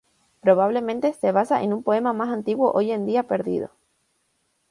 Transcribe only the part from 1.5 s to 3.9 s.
en un poema más antiguo hoy en día perdido.